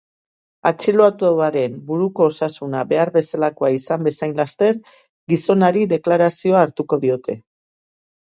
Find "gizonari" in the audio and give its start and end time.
5.33-5.85